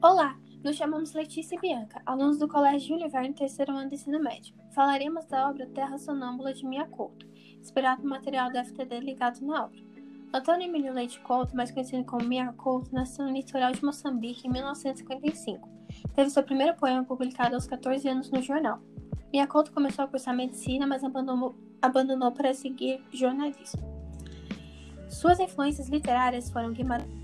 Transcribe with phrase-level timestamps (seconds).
[0.00, 4.22] Olá, nos chamamos Letícia e Bianca, alunos do Colégio Júlio Verne, terceiro ano de ensino
[4.22, 4.54] médio.
[4.72, 7.26] Falaremos da obra Terra Sonâmbula de Mia Couto,
[7.60, 9.80] inspirado no material da FTD ligado na obra.
[10.32, 14.52] Antônio Emílio Leite Couto, mais conhecido como Mia Couto, nasceu no litoral de Moçambique em
[14.52, 15.68] 1955.
[16.14, 18.80] Teve seu primeiro poema publicado aos 14 anos no jornal.
[19.32, 23.82] Mia Couto começou a cursar medicina, mas abandonou, abandonou para seguir jornalismo.
[25.08, 27.18] Suas influências literárias foram Guimarães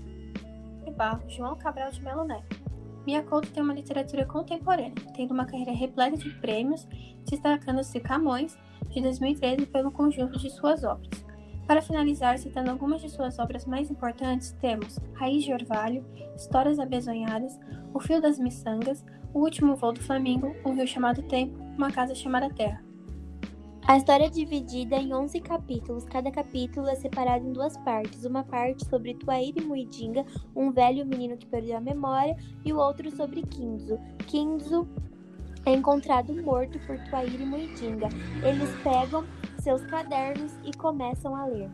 [0.95, 2.64] Barro, João Cabral de Melo Neto,
[3.05, 6.87] Mia Couto tem uma literatura contemporânea, tendo uma carreira repleta de prêmios,
[7.29, 8.57] destacando-se Camões,
[8.89, 11.25] de 2013, pelo conjunto de suas obras.
[11.67, 17.59] Para finalizar, citando algumas de suas obras mais importantes, temos Raiz de Orvalho, Histórias Abesonhadas,
[17.93, 22.13] O Fio das Miçangas, O Último Voo do Flamingo, Um Rio Chamado Tempo, Uma Casa
[22.13, 22.83] Chamada Terra.
[23.87, 26.05] A história é dividida em 11 capítulos.
[26.05, 28.25] Cada capítulo é separado em duas partes.
[28.25, 30.25] Uma parte sobre Tuaíra e Muidinga,
[30.55, 32.35] um velho menino que perdeu a memória,
[32.65, 33.99] e o outro sobre Kinzo.
[34.25, 34.87] Kinzo
[35.67, 38.09] é encontrado morto por Tuaíra e Muidinga.
[38.43, 39.23] Eles pegam
[39.59, 41.69] seus cadernos e começam a ler.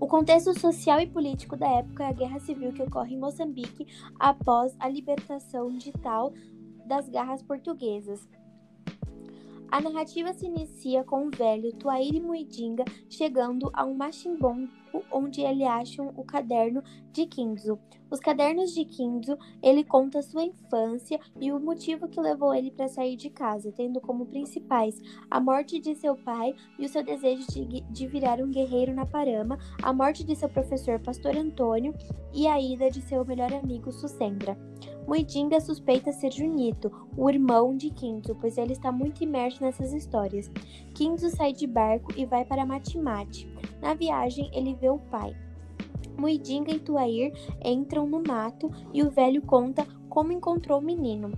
[0.00, 3.86] O contexto social e político da época é a guerra civil que ocorre em Moçambique
[4.18, 6.32] após a libertação digital
[6.86, 8.28] das garras portuguesas.
[9.70, 14.68] A narrativa se inicia com o velho Tuaíri Muidinga chegando a um machimbombo
[15.10, 17.78] onde ele acham o caderno de Kinzo.
[18.10, 22.88] Os cadernos de Kinzo, ele conta sua infância e o motivo que levou ele para
[22.88, 24.98] sair de casa, tendo como principais
[25.30, 29.04] a morte de seu pai e o seu desejo de, de virar um guerreiro na
[29.04, 31.94] Parama, a morte de seu professor Pastor Antônio
[32.32, 34.56] e a ida de seu melhor amigo Sucendra.
[35.08, 40.50] Muidinga suspeita ser Junito, o irmão de Kinzo, pois ele está muito imerso nessas histórias.
[40.94, 43.50] Kinzo sai de barco e vai para Matimate.
[43.80, 45.34] Na viagem, ele vê o pai.
[46.18, 47.32] Muidinga e Tuair
[47.64, 51.32] entram no mato e o velho conta como encontrou o menino.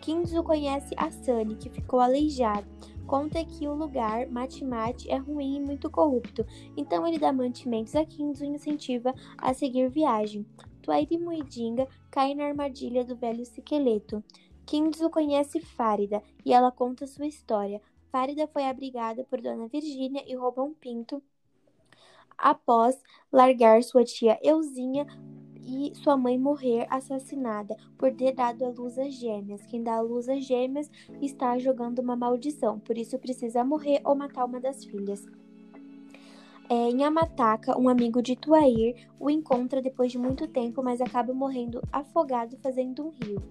[0.00, 2.66] Kinzo conhece a Sunny, que ficou aleijada.
[3.06, 6.44] Conta que o lugar, Matimate, é ruim e muito corrupto,
[6.76, 10.44] então ele dá mantimentos a Kinzo e incentiva a seguir viagem.
[10.82, 14.22] Tuairi Muidinga cai na armadilha do velho esqueleto.
[14.66, 17.80] Kinzo conhece Fárida e ela conta sua história.
[18.10, 21.22] Fárida foi abrigada por Dona Virgínia e rouba um pinto
[22.36, 23.00] após
[23.30, 25.06] largar sua tia Euzinha
[25.64, 29.64] e sua mãe morrer assassinada por ter dado a luz às gêmeas.
[29.66, 34.14] Quem dá a luz às gêmeas está jogando uma maldição, por isso precisa morrer ou
[34.14, 35.24] matar uma das filhas.
[36.72, 41.34] É, em Amataca, um amigo de Tuair o encontra depois de muito tempo, mas acaba
[41.34, 43.42] morrendo afogado fazendo um rio.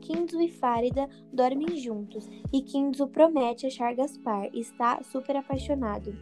[0.00, 6.16] Kinzo e Fárida dormem juntos e Kinzo promete achar Gaspar e está super apaixonado.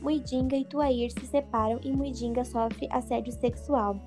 [0.00, 4.00] Muidinga e Tuair se separam e Muidinga sofre assédio sexual.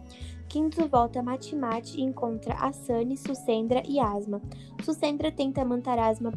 [0.47, 4.41] Kinzo volta a Matimate e encontra Asani, Sucendra e Asma.
[4.85, 6.31] Sucendra tenta manter Asma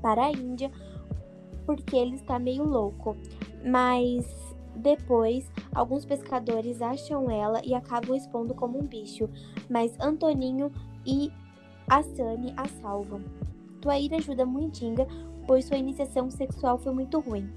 [0.00, 0.70] para a Índia
[1.66, 3.16] porque ele está meio louco
[3.64, 4.26] mas
[4.76, 9.28] depois alguns pescadores acham ela e acabam expondo como um bicho,
[9.68, 10.70] mas Antoninho
[11.04, 11.30] e
[11.88, 13.22] Asani a salvam.
[13.80, 15.06] Tuaíra ajuda Muitinga,
[15.46, 17.48] pois sua iniciação sexual foi muito ruim.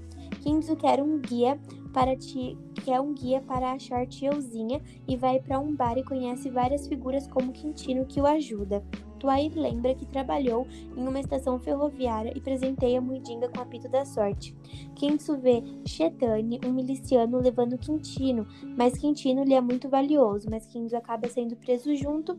[0.42, 1.58] Kinzo quer um guia
[1.92, 6.48] para ti, quer um guia para achar Tieuzinha e vai para um bar e conhece
[6.50, 8.82] várias figuras como Quintino que o ajuda.
[9.18, 14.04] Twair lembra que trabalhou em uma estação ferroviária e presenteia Muidinga com o apito da
[14.04, 14.56] sorte.
[14.94, 18.46] Kinsu vê Chetane, um miliciano, levando Quintino,
[18.76, 22.38] mas Quintino lhe é muito valioso, mas Kinsu acaba sendo preso junto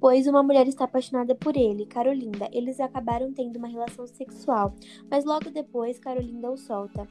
[0.00, 2.48] pois uma mulher está apaixonada por ele, Carolinda.
[2.52, 4.72] Eles acabaram tendo uma relação sexual,
[5.10, 7.08] mas logo depois Carolinda o solta.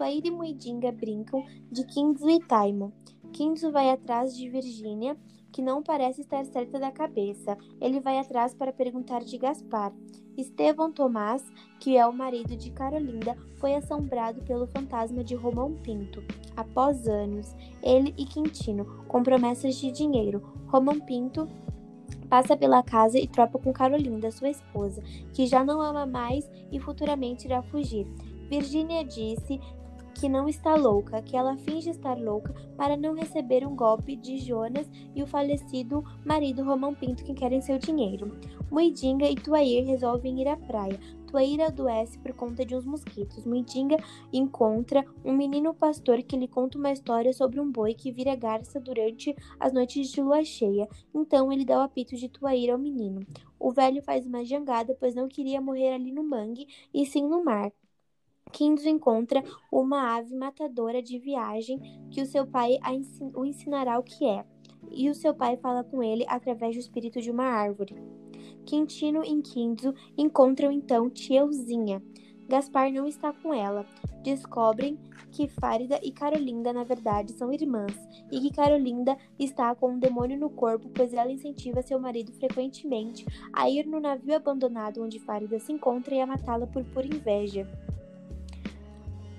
[0.00, 2.90] Twair e Muidinga brincam de Kinzo e Taimo.
[3.34, 5.14] Kinzo vai atrás de Virgínia
[5.52, 7.58] que não parece estar certa da cabeça.
[7.78, 9.92] Ele vai atrás para perguntar de Gaspar.
[10.38, 11.44] Estevão Tomás,
[11.78, 16.24] que é o marido de Carolinda, foi assombrado pelo fantasma de Romão Pinto.
[16.56, 21.46] Após anos, ele e Quintino, com promessas de dinheiro, Romão Pinto
[22.30, 25.02] passa pela casa e tropa com Carolinda, sua esposa,
[25.34, 28.06] que já não ama mais e futuramente irá fugir.
[28.48, 29.60] Virginia disse
[30.20, 34.36] que não está louca, que ela finge estar louca para não receber um golpe de
[34.36, 38.38] Jonas e o falecido marido Romão Pinto que querem seu dinheiro.
[38.70, 41.00] Muidinga e Tuair resolvem ir à praia.
[41.26, 43.46] Tuair adoece por conta de uns mosquitos.
[43.46, 43.96] Muidinga
[44.30, 48.78] encontra um menino pastor que lhe conta uma história sobre um boi que vira garça
[48.78, 50.86] durante as noites de lua cheia.
[51.14, 53.26] Então ele dá o apito de Tuair ao menino.
[53.58, 57.42] O velho faz uma jangada, pois não queria morrer ali no mangue, e sim no
[57.42, 57.72] mar.
[58.50, 61.80] Kinzo encontra uma ave matadora de viagem
[62.10, 62.78] que o seu pai
[63.34, 64.44] o ensinará o que é.
[64.90, 67.94] e o seu pai fala com ele através do espírito de uma árvore.
[68.64, 72.02] Quintino e Quinzo encontram então Tieuzinha.
[72.48, 73.86] Gaspar não está com ela.
[74.24, 74.98] Descobrem
[75.30, 77.96] que Fárida e Carolinda, na verdade, são irmãs,
[78.30, 83.24] e que Carolinda está com um demônio no corpo, pois ela incentiva seu marido frequentemente
[83.52, 87.68] a ir no navio abandonado onde Fárida se encontra e a matá-la por pura inveja.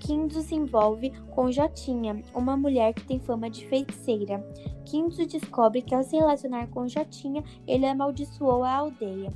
[0.02, 4.44] Kinzo se envolve com Jotinha, uma mulher que tem fama de feiticeira.
[4.84, 9.30] Kinzo descobre que ao se relacionar com Jotinha, ele amaldiçoou a aldeia.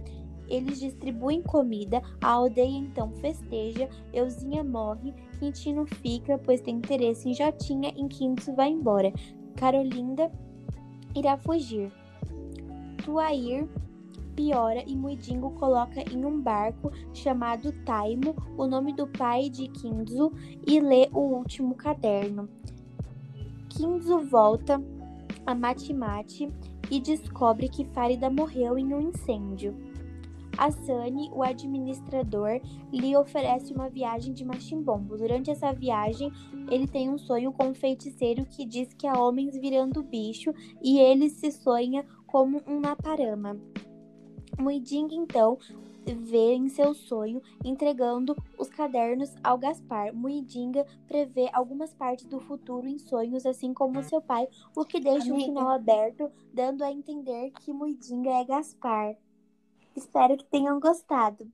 [0.49, 7.35] Eles distribuem comida, a aldeia então festeja, Euzinha morre, Quintino fica, pois tem interesse em
[7.35, 9.13] Jotinha, e Kinzo vai embora.
[9.55, 10.33] Carolinda
[11.15, 11.93] irá fugir.
[13.05, 13.69] Tuair
[14.37, 20.31] piora e Muidingo coloca em um barco chamado Taimo o nome do pai de Kinzo
[20.67, 22.49] e lê o último caderno.
[23.71, 24.81] Kinzo volta
[25.47, 26.53] a Matimati
[26.91, 29.75] e descobre que Farida morreu em um incêndio.
[30.57, 32.61] Asani, o administrador,
[32.91, 35.17] lhe oferece uma viagem de machimbombo.
[35.17, 36.33] Durante essa viagem,
[36.71, 40.99] ele tem um sonho com um feiticeiro que diz que há homens virando bicho e
[40.99, 43.59] ele se sonha como um naparama.
[44.59, 45.59] Muiding então
[46.15, 50.15] vê em seu sonho entregando os cadernos ao Gaspar.
[50.15, 55.33] Muidinga prevê algumas partes do futuro em sonhos, assim como seu pai, o que deixa
[55.33, 59.17] o um final aberto, dando a entender que Muidinga é Gaspar.
[59.97, 61.51] Espero que tenham gostado.